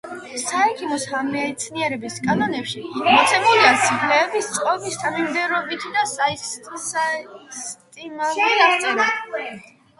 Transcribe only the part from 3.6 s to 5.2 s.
ძვლების წყობის